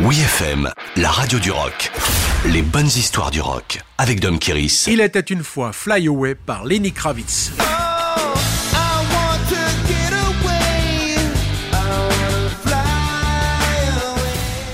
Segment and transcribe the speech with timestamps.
[0.00, 1.92] Oui FM, la radio du rock.
[2.46, 4.86] Les bonnes histoires du rock avec Dom Kiris.
[4.88, 7.52] Il était une fois Fly Away par Lenny Kravitz.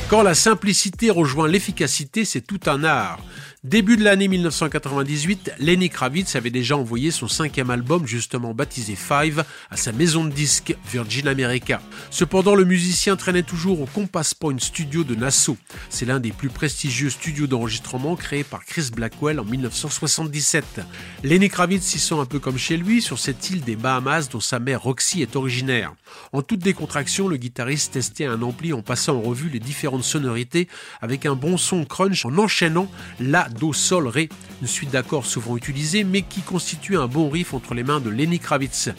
[0.09, 3.21] Quand la simplicité rejoint l'efficacité, c'est tout un art.
[3.62, 9.44] Début de l'année 1998, Lenny Kravitz avait déjà envoyé son cinquième album, justement baptisé Five,
[9.70, 11.82] à sa maison de disques Virgin America.
[12.08, 15.58] Cependant, le musicien traînait toujours au Compass Point Studio de Nassau.
[15.90, 20.80] C'est l'un des plus prestigieux studios d'enregistrement créés par Chris Blackwell en 1977.
[21.22, 24.40] Lenny Kravitz s'y sent un peu comme chez lui, sur cette île des Bahamas dont
[24.40, 25.93] sa mère Roxy est originaire.
[26.32, 30.66] En toute décontraction, le guitariste testait un ampli en passant en revue les différentes sonorités
[31.02, 34.28] avec un bon son crunch en enchaînant la Do, Sol, Ré,
[34.62, 38.11] une suite d'accords souvent utilisée mais qui constitue un bon riff entre les mains de
[38.11, 38.91] Lenny Kravitz.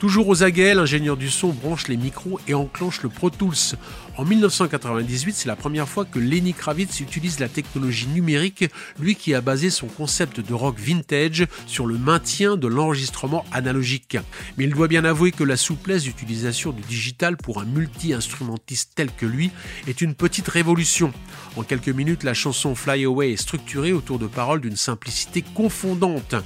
[0.00, 3.76] Toujours aux aguets, l'ingénieur du son branche les micros et enclenche le Pro Tools.
[4.16, 8.64] En 1998, c'est la première fois que Lenny Kravitz utilise la technologie numérique,
[8.98, 14.16] lui qui a basé son concept de rock vintage sur le maintien de l'enregistrement analogique.
[14.56, 19.10] Mais il doit bien avouer que la souplesse d'utilisation du digital pour un multi-instrumentiste tel
[19.10, 19.50] que lui
[19.86, 21.12] est une petite révolution.
[21.56, 26.36] En quelques minutes, la chanson Fly Away est structurée autour de paroles d'une simplicité confondante.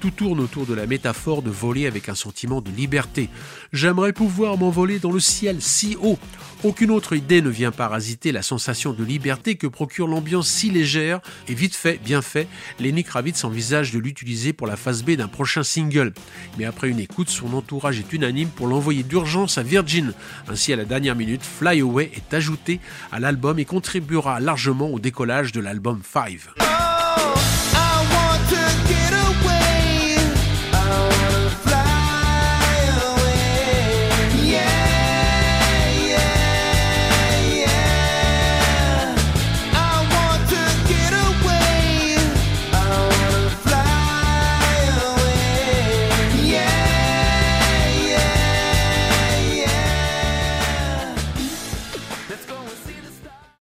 [0.00, 3.28] Tout tourne autour de la métaphore de voler avec un sentiment de liberté.
[3.72, 6.18] J'aimerais pouvoir m'envoler dans le ciel si haut.
[6.64, 11.20] Aucune autre idée ne vient parasiter la sensation de liberté que procure l'ambiance si légère
[11.46, 12.48] et vite fait, bien fait,
[12.80, 16.12] Lenny Kravitz envisage de l'utiliser pour la phase B d'un prochain single.
[16.58, 20.12] Mais après une écoute, son entourage est unanime pour l'envoyer d'urgence à Virgin.
[20.48, 22.80] Ainsi, à la dernière minute, Fly Away est ajouté
[23.12, 26.77] à l'album et contribuera largement au décollage de l'album 5.